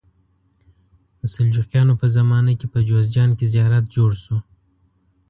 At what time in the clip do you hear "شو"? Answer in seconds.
4.23-4.37